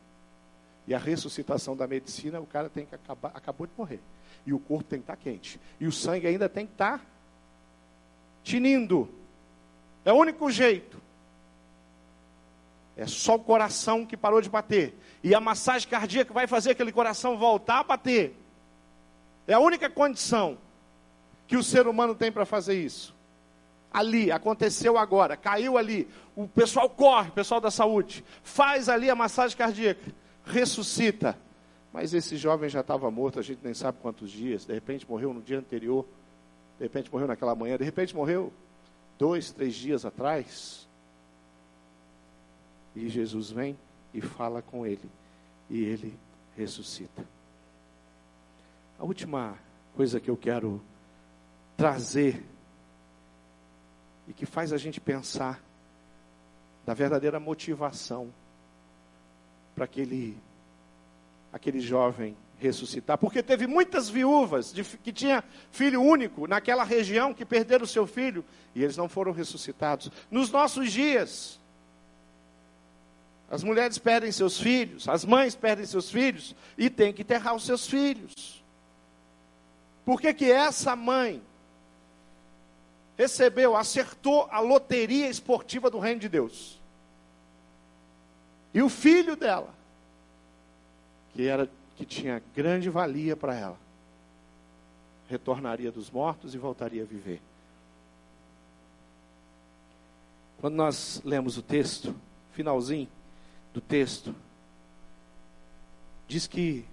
[0.86, 4.00] E a ressuscitação da medicina, o cara tem que acabar, acabou de morrer.
[4.44, 5.58] E o corpo tem que estar quente.
[5.80, 7.04] E o sangue ainda tem que estar
[8.44, 9.08] tinindo.
[10.04, 11.00] É o único jeito.
[12.96, 14.94] É só o coração que parou de bater.
[15.22, 18.36] E a massagem cardíaca vai fazer aquele coração voltar a bater.
[19.46, 20.58] É a única condição
[21.48, 23.15] que o ser humano tem para fazer isso
[23.96, 26.06] ali, aconteceu agora, caiu ali.
[26.34, 30.12] O pessoal corre, o pessoal da saúde, faz ali a massagem cardíaca,
[30.44, 31.38] ressuscita.
[31.90, 34.66] Mas esse jovem já estava morto, a gente nem sabe quantos dias.
[34.66, 36.04] De repente morreu no dia anterior,
[36.78, 38.52] de repente morreu naquela manhã, de repente morreu
[39.18, 40.86] dois, três dias atrás.
[42.94, 43.78] E Jesus vem
[44.12, 45.10] e fala com ele,
[45.70, 46.18] e ele
[46.54, 47.24] ressuscita.
[48.98, 49.56] A última
[49.94, 50.82] coisa que eu quero
[51.78, 52.42] trazer
[54.28, 55.62] e que faz a gente pensar
[56.84, 58.32] da verdadeira motivação
[59.74, 60.36] para aquele,
[61.52, 63.18] aquele jovem ressuscitar.
[63.18, 68.44] Porque teve muitas viúvas de, que tinha filho único naquela região que perderam seu filho
[68.74, 70.10] e eles não foram ressuscitados.
[70.30, 71.60] Nos nossos dias,
[73.50, 77.64] as mulheres perdem seus filhos, as mães perdem seus filhos e têm que enterrar os
[77.64, 78.64] seus filhos.
[80.04, 81.42] Por que, que essa mãe
[83.16, 86.78] recebeu, acertou a loteria esportiva do reino de Deus?
[88.74, 89.74] E o filho dela,
[91.32, 93.78] que era que tinha grande valia para ela,
[95.28, 97.40] retornaria dos mortos e voltaria a viver.
[100.60, 102.14] Quando nós lemos o texto,
[102.52, 103.08] finalzinho,
[103.72, 104.34] do texto,
[106.28, 106.84] diz que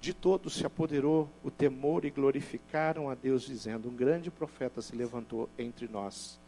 [0.00, 4.94] de todos se apoderou o temor e glorificaram a Deus, dizendo: Um grande profeta se
[4.94, 6.38] levantou entre nós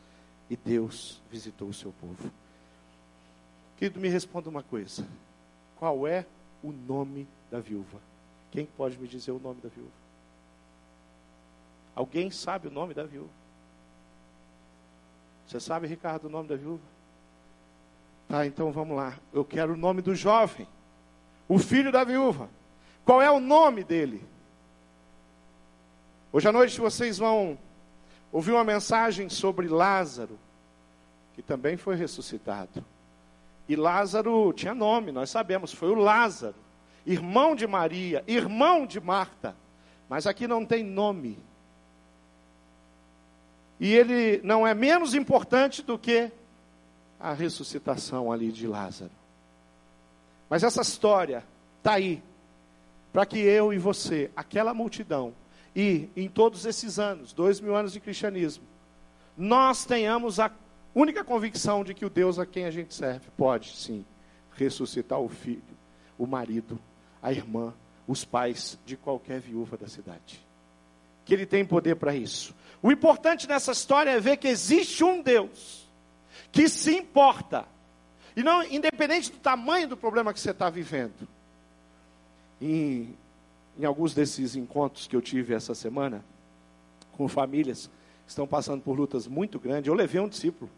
[0.48, 2.30] e Deus visitou o seu povo.
[3.76, 5.06] Querido, me responda uma coisa:
[5.76, 6.26] qual é
[6.62, 7.98] o nome da viúva?
[8.50, 9.90] Quem pode me dizer o nome da viúva?
[11.94, 13.30] Alguém sabe o nome da viúva?
[15.46, 16.82] Você sabe, Ricardo, o nome da viúva?
[18.28, 19.18] Tá, então vamos lá.
[19.32, 20.66] Eu quero o nome do jovem,
[21.48, 22.48] o filho da viúva.
[23.04, 24.24] Qual é o nome dele?
[26.32, 27.58] Hoje à noite vocês vão
[28.30, 30.38] ouvir uma mensagem sobre Lázaro,
[31.34, 32.84] que também foi ressuscitado.
[33.68, 36.56] E Lázaro tinha nome, nós sabemos, foi o Lázaro,
[37.06, 39.56] irmão de Maria, irmão de Marta.
[40.08, 41.38] Mas aqui não tem nome.
[43.78, 46.30] E ele não é menos importante do que
[47.18, 49.12] a ressuscitação ali de Lázaro.
[50.48, 51.44] Mas essa história
[51.78, 52.22] está aí,
[53.12, 55.34] para que eu e você, aquela multidão,
[55.74, 58.64] e em todos esses anos, dois mil anos de cristianismo,
[59.36, 60.50] nós tenhamos a
[60.94, 64.04] única convicção de que o Deus a quem a gente serve pode, sim,
[64.56, 65.62] ressuscitar o filho,
[66.18, 66.78] o marido,
[67.22, 67.72] a irmã,
[68.06, 70.44] os pais de qualquer viúva da cidade.
[71.24, 72.54] Que ele tem poder para isso.
[72.82, 75.88] O importante nessa história é ver que existe um Deus
[76.50, 77.66] que se importa.
[78.34, 81.28] E não, independente do tamanho do problema que você está vivendo.
[82.60, 83.14] Em,
[83.78, 86.24] em alguns desses encontros que eu tive essa semana,
[87.12, 87.86] com famílias
[88.24, 90.70] que estão passando por lutas muito grandes, eu levei um discípulo.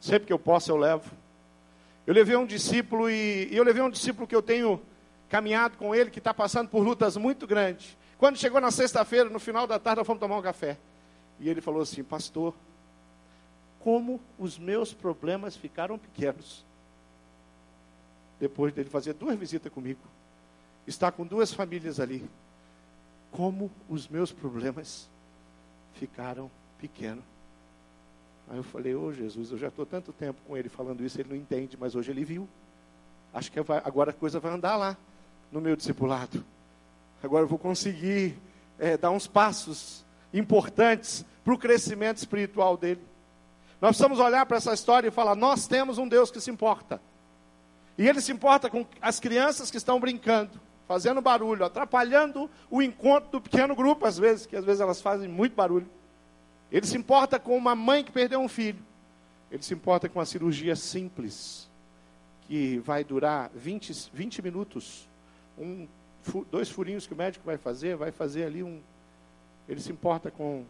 [0.00, 1.10] Sempre que eu posso, eu levo.
[2.06, 4.80] Eu levei um discípulo e, e eu levei um discípulo que eu tenho
[5.28, 7.96] caminhado com ele, que está passando por lutas muito grandes.
[8.18, 10.78] Quando chegou na sexta-feira, no final da tarde, nós fomos tomar um café.
[11.40, 12.54] E ele falou assim, pastor,
[13.80, 16.64] como os meus problemas ficaram pequenos.
[18.40, 20.00] Depois dele fazer duas visitas comigo,
[20.86, 22.28] está com duas famílias ali.
[23.30, 25.08] Como os meus problemas
[25.94, 27.24] ficaram pequenos.
[28.48, 31.18] Aí eu falei, ô oh, Jesus, eu já estou tanto tempo com ele falando isso,
[31.18, 32.48] ele não entende, mas hoje ele viu.
[33.32, 34.96] Acho que agora a coisa vai andar lá,
[35.50, 36.44] no meu discipulado.
[37.22, 38.36] Agora eu vou conseguir
[38.78, 43.00] é, dar uns passos importantes para o crescimento espiritual dele.
[43.80, 47.00] Nós precisamos olhar para essa história e falar: nós temos um Deus que se importa.
[47.96, 53.30] E ele se importa com as crianças que estão brincando, fazendo barulho, atrapalhando o encontro
[53.30, 55.88] do pequeno grupo, às vezes, que às vezes elas fazem muito barulho.
[56.70, 58.82] Ele se importa com uma mãe que perdeu um filho.
[59.50, 61.68] Ele se importa com uma cirurgia simples,
[62.42, 65.08] que vai durar 20, 20 minutos.
[65.58, 65.86] Um,
[66.50, 68.80] dois furinhos que o médico vai fazer, vai fazer ali um.
[69.68, 70.64] Ele se importa com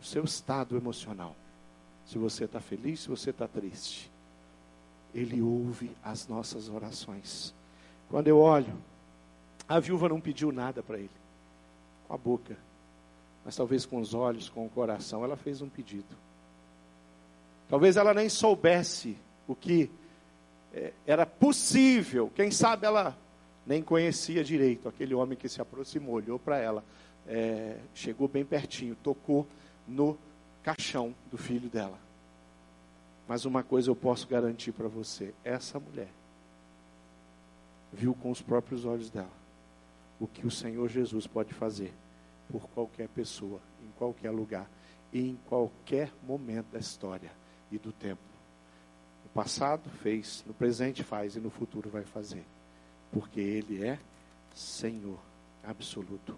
[0.00, 1.34] o seu estado emocional
[2.06, 4.10] se você está feliz, se você está triste.
[5.14, 7.54] Ele ouve as nossas orações.
[8.08, 8.72] Quando eu olho,
[9.70, 11.08] a viúva não pediu nada para ele,
[12.08, 12.56] com a boca,
[13.44, 16.08] mas talvez com os olhos, com o coração, ela fez um pedido.
[17.68, 19.16] Talvez ela nem soubesse
[19.46, 19.88] o que
[20.74, 23.16] é, era possível, quem sabe ela
[23.64, 24.88] nem conhecia direito.
[24.88, 26.82] Aquele homem que se aproximou, olhou para ela,
[27.28, 29.46] é, chegou bem pertinho, tocou
[29.86, 30.18] no
[30.64, 31.98] caixão do filho dela.
[33.28, 36.08] Mas uma coisa eu posso garantir para você: essa mulher
[37.92, 39.39] viu com os próprios olhos dela
[40.20, 41.92] o que o Senhor Jesus pode fazer
[42.52, 44.70] por qualquer pessoa, em qualquer lugar
[45.12, 47.32] e em qualquer momento da história
[47.72, 48.20] e do tempo.
[49.24, 52.44] No passado fez, no presente faz e no futuro vai fazer,
[53.10, 53.98] porque Ele é
[54.54, 55.18] Senhor
[55.64, 56.36] absoluto.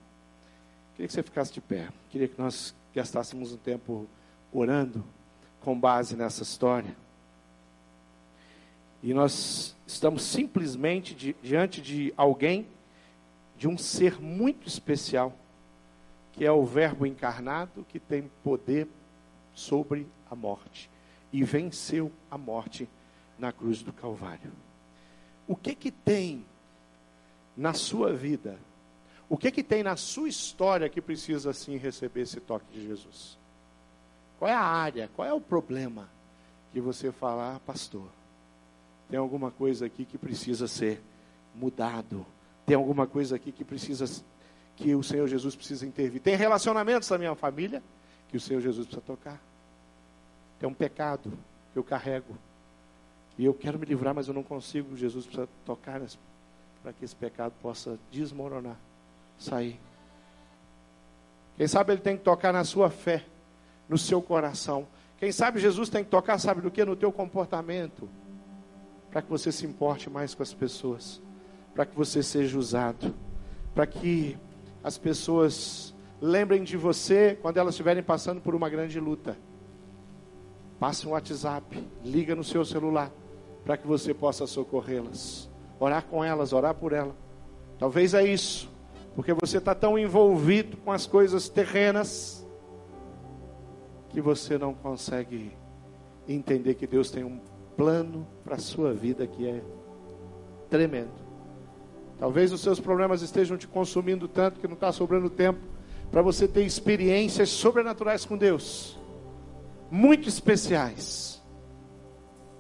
[0.95, 1.89] Queria que você ficasse de pé.
[2.11, 4.07] Queria que nós gastássemos um tempo
[4.53, 5.05] orando
[5.61, 6.95] com base nessa história.
[9.03, 12.67] E nós estamos simplesmente di diante de alguém,
[13.63, 15.33] de um ser muito especial,
[16.33, 18.89] que é o Verbo encarnado, que tem poder
[19.55, 20.91] sobre a morte
[21.33, 22.89] e venceu a morte
[23.39, 24.51] na cruz do Calvário.
[25.47, 26.45] O que que tem
[27.57, 28.59] na sua vida?
[29.29, 33.39] O que que tem na sua história que precisa assim receber esse toque de Jesus?
[34.41, 35.09] Qual é a área?
[35.15, 36.09] Qual é o problema
[36.73, 38.09] que você fala, ah, pastor?
[39.09, 41.01] Tem alguma coisa aqui que precisa ser
[41.55, 42.27] mudado.
[42.67, 44.23] Tem alguma coisa aqui que precisa
[44.77, 46.21] que o Senhor Jesus precisa intervir.
[46.21, 47.83] Tem relacionamentos na minha família
[48.29, 49.41] que o Senhor Jesus precisa tocar.
[50.59, 51.33] Tem um pecado
[51.73, 52.37] que eu carrego.
[53.39, 54.97] E eu quero me livrar, mas eu não consigo.
[54.97, 56.01] Jesus precisa tocar
[56.83, 58.77] para que esse pecado possa desmoronar,
[59.39, 59.81] sair.
[61.57, 63.25] Quem sabe ele tem que tocar na sua fé,
[63.89, 64.87] no seu coração.
[65.19, 66.85] Quem sabe Jesus tem que tocar, sabe do que?
[66.85, 68.09] No teu comportamento.
[69.11, 71.21] Para que você se importe mais com as pessoas.
[71.75, 73.15] Para que você seja usado.
[73.75, 74.37] Para que
[74.83, 79.37] as pessoas lembrem de você quando elas estiverem passando por uma grande luta.
[80.79, 83.11] Passe um WhatsApp, liga no seu celular,
[83.65, 85.51] para que você possa socorrê-las.
[85.79, 87.15] Orar com elas, orar por elas.
[87.79, 88.71] Talvez é isso,
[89.15, 92.47] porque você está tão envolvido com as coisas terrenas
[94.09, 95.57] que você não consegue
[96.29, 97.41] entender que Deus tem um
[97.77, 99.63] plano para a sua vida que é
[100.69, 101.22] tremendo.
[102.23, 105.59] Talvez os seus problemas estejam te consumindo tanto que não está sobrando tempo
[106.09, 108.97] para você ter experiências sobrenaturais com Deus,
[109.91, 111.43] muito especiais,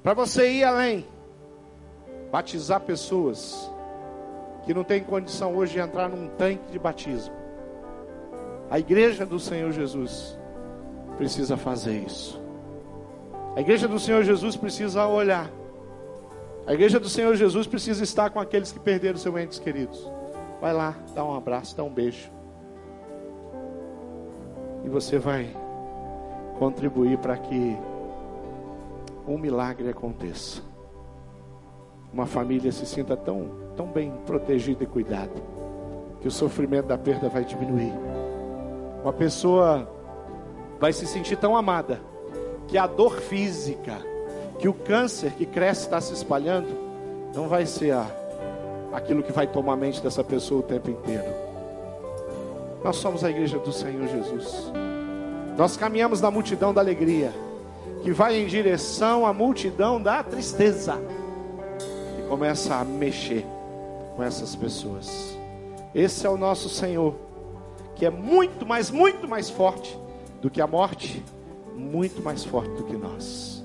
[0.02, 1.06] para você ir além,
[2.32, 3.70] batizar pessoas
[4.64, 7.32] que não têm condição hoje de entrar num tanque de batismo.
[8.68, 10.36] A igreja do Senhor Jesus
[11.16, 12.42] precisa fazer isso.
[13.54, 15.48] A igreja do Senhor Jesus precisa olhar
[16.66, 20.08] a igreja do Senhor Jesus precisa estar com aqueles que perderam seus entes queridos.
[20.60, 22.30] Vai lá, dá um abraço, dá um beijo.
[24.84, 25.56] E você vai
[26.58, 27.76] contribuir para que
[29.26, 30.62] um milagre aconteça.
[32.12, 35.32] Uma família se sinta tão, tão bem protegida e cuidada,
[36.20, 37.92] que o sofrimento da perda vai diminuir.
[39.02, 39.88] Uma pessoa
[40.78, 42.00] vai se sentir tão amada,
[42.68, 43.98] que a dor física,
[44.62, 46.68] que o câncer que cresce está se espalhando,
[47.34, 48.06] não vai ser a,
[48.92, 51.24] aquilo que vai tomar a mente dessa pessoa o tempo inteiro.
[52.84, 54.72] Nós somos a igreja do Senhor Jesus.
[55.58, 57.32] Nós caminhamos na multidão da alegria,
[58.04, 60.94] que vai em direção à multidão da tristeza,
[62.20, 63.44] e começa a mexer
[64.14, 65.36] com essas pessoas.
[65.92, 67.16] Esse é o nosso Senhor,
[67.96, 69.98] que é muito, mas muito mais forte
[70.40, 71.20] do que a morte,
[71.74, 73.61] muito mais forte do que nós.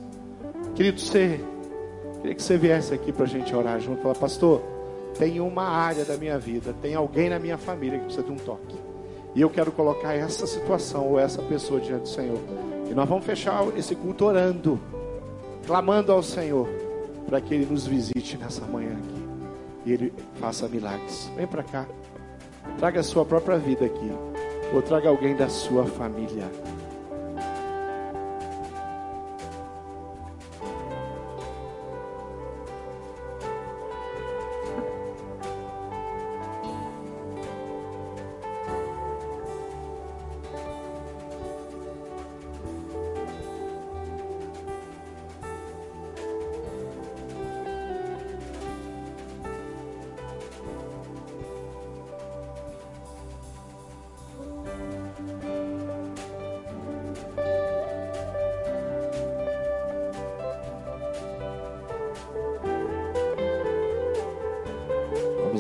[0.78, 1.42] Querido, você,
[2.22, 4.00] queria que você viesse aqui para a gente orar junto.
[4.04, 4.62] Falar, pastor,
[5.18, 8.36] tem uma área da minha vida, tem alguém na minha família que precisa de um
[8.36, 8.76] toque.
[9.34, 12.38] E eu quero colocar essa situação ou essa pessoa diante do Senhor.
[12.92, 14.80] E nós vamos fechar esse culto orando,
[15.66, 16.70] clamando ao Senhor,
[17.26, 19.28] para que Ele nos visite nessa manhã aqui.
[19.84, 21.28] E Ele faça milagres.
[21.36, 21.88] Vem para cá.
[22.78, 24.12] Traga a sua própria vida aqui.
[24.72, 26.46] Ou traga alguém da sua família.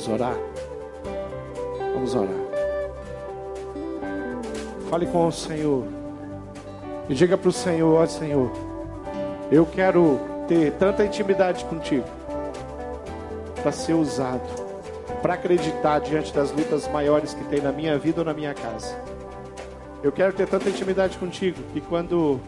[0.07, 0.37] Vamos orar.
[1.93, 2.47] Vamos orar.
[4.89, 5.83] Fale com o Senhor.
[7.09, 8.49] E diga para o Senhor: Ó Senhor,
[9.51, 12.05] eu quero ter tanta intimidade contigo
[13.61, 14.47] para ser usado,
[15.21, 18.97] para acreditar diante das lutas maiores que tem na minha vida ou na minha casa.
[20.01, 22.39] Eu quero ter tanta intimidade contigo que quando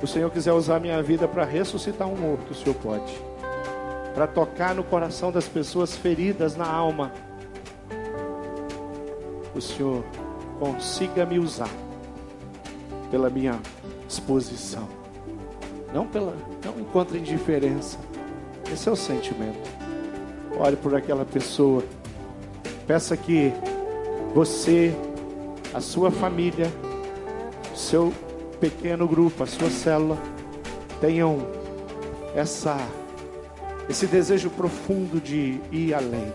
[0.00, 3.27] o Senhor quiser usar a minha vida para ressuscitar um morto, o Senhor pode
[4.18, 7.12] para tocar no coração das pessoas feridas na alma.
[9.54, 10.04] O Senhor
[10.58, 11.70] consiga me usar
[13.12, 13.60] pela minha
[14.08, 14.88] disposição.
[15.94, 17.96] Não pela, não encontre indiferença.
[18.72, 19.70] Esse é o sentimento.
[20.58, 21.84] Ore por aquela pessoa.
[22.88, 23.52] Peça que
[24.34, 24.92] você,
[25.72, 26.66] a sua família,
[27.72, 28.12] seu
[28.58, 30.18] pequeno grupo, a sua célula
[31.00, 31.38] tenham
[32.34, 32.76] essa
[33.88, 36.32] esse desejo profundo de ir além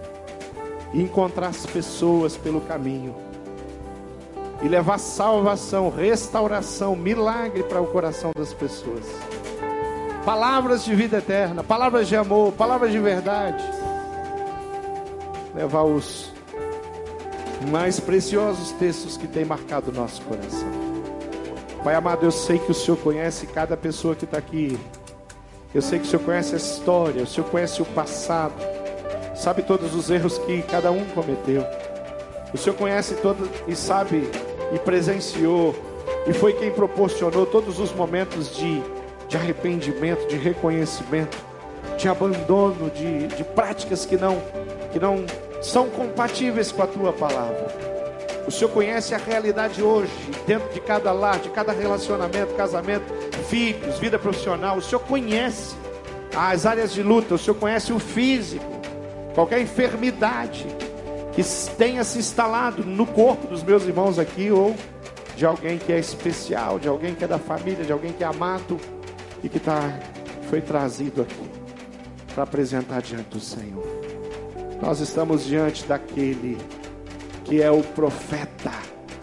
[0.94, 3.16] e encontrar as pessoas pelo caminho.
[4.62, 9.04] e levar salvação, restauração, milagre para o coração das pessoas.
[10.24, 13.62] Palavras de vida eterna, palavras de amor, palavras de verdade.
[15.54, 16.32] Levar os
[17.70, 20.72] mais preciosos textos que tem marcado o nosso coração.
[21.84, 24.80] Pai amado, eu sei que o Senhor conhece cada pessoa que está aqui.
[25.74, 28.54] Eu sei que o Senhor conhece a história, o Senhor conhece o passado,
[29.36, 31.66] sabe todos os erros que cada um cometeu.
[32.54, 34.30] O Senhor conhece todos e sabe
[34.72, 35.76] e presenciou
[36.28, 38.82] e foi quem proporcionou todos os momentos de,
[39.28, 41.38] de arrependimento, de reconhecimento,
[41.98, 44.42] de abandono, de, de práticas que não,
[44.92, 45.26] que não
[45.62, 47.68] são compatíveis com a tua palavra.
[48.48, 50.12] O Senhor conhece a realidade hoje,
[50.46, 53.06] dentro de cada lar, de cada relacionamento, casamento,
[53.54, 54.78] filhos, vida profissional.
[54.78, 55.76] O Senhor conhece
[56.36, 58.66] as áreas de luta, o Senhor conhece o físico,
[59.36, 60.66] qualquer enfermidade
[61.36, 61.44] que
[61.78, 64.76] tenha se instalado no corpo dos meus irmãos aqui, ou
[65.36, 68.28] de alguém que é especial, de alguém que é da família, de alguém que é
[68.28, 68.80] amado
[69.44, 70.00] e que tá,
[70.50, 71.50] foi trazido aqui
[72.34, 73.86] para apresentar diante do Senhor.
[74.82, 76.58] Nós estamos diante daquele
[77.44, 78.72] que é o profeta,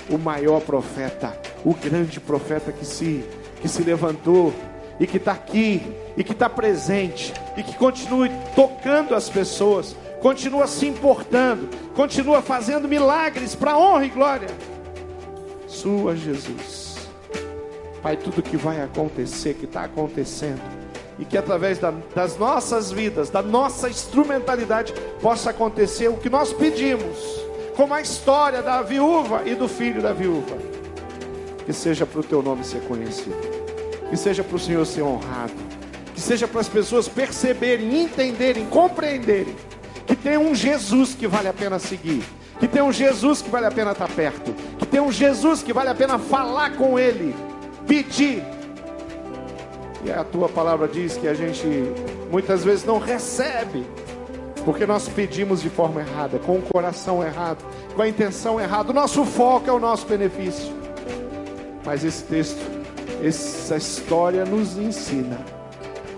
[0.09, 3.25] o maior profeta, o grande profeta que se,
[3.61, 4.53] que se levantou
[4.99, 5.83] e que está aqui
[6.17, 12.89] e que está presente e que continue tocando as pessoas, continua se importando, continua fazendo
[12.89, 14.49] milagres para honra e glória.
[15.67, 17.09] Sua Jesus,
[18.03, 20.61] Pai, tudo que vai acontecer, que está acontecendo,
[21.19, 26.53] e que através da, das nossas vidas, da nossa instrumentalidade, possa acontecer o que nós
[26.53, 27.41] pedimos
[27.77, 30.70] como a história da viúva e do filho da viúva.
[31.65, 33.37] Que seja para o teu nome ser conhecido,
[34.09, 35.53] que seja para o Senhor ser honrado,
[36.15, 39.55] que seja para as pessoas perceberem, entenderem, compreenderem
[40.11, 42.25] que tem um Jesus que vale a pena seguir,
[42.59, 45.73] que tem um Jesus que vale a pena estar perto, que tem um Jesus que
[45.73, 47.33] vale a pena falar com Ele,
[47.87, 48.43] pedir.
[50.05, 51.65] E a tua palavra diz que a gente
[52.29, 53.87] muitas vezes não recebe
[54.65, 58.91] porque nós pedimos de forma errada, com o coração errado, com a intenção errada.
[58.91, 60.75] O nosso foco é o nosso benefício.
[61.85, 62.61] Mas esse texto,
[63.23, 65.39] essa história nos ensina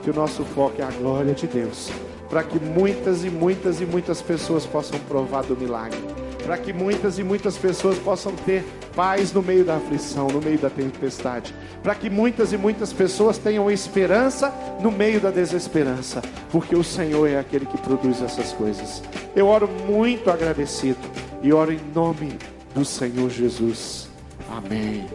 [0.03, 1.91] que o nosso foco é a glória de Deus,
[2.29, 5.99] para que muitas e muitas e muitas pessoas possam provar do milagre
[6.43, 10.59] para que muitas e muitas pessoas possam ter paz no meio da aflição, no meio
[10.59, 16.75] da tempestade, para que muitas e muitas pessoas tenham esperança no meio da desesperança, porque
[16.75, 19.03] o Senhor é aquele que produz essas coisas.
[19.35, 21.01] Eu oro muito agradecido
[21.43, 22.37] e oro em nome
[22.75, 24.09] do Senhor Jesus.
[24.51, 25.07] Amém.